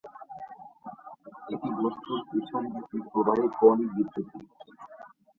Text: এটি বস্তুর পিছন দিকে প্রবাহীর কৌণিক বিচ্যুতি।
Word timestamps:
এটি 1.49 1.69
বস্তুর 1.79 2.19
পিছন 2.29 2.63
দিকে 2.73 2.97
প্রবাহীর 3.09 3.51
কৌণিক 3.59 3.89
বিচ্যুতি। 3.95 4.39